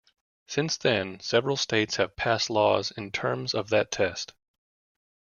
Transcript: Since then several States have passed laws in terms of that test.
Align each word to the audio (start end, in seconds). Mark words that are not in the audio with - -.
Since 0.47 0.77
then 0.77 1.19
several 1.19 1.55
States 1.57 1.97
have 1.97 2.15
passed 2.15 2.49
laws 2.49 2.89
in 2.89 3.11
terms 3.11 3.53
of 3.53 3.69
that 3.69 3.91
test. 3.91 4.33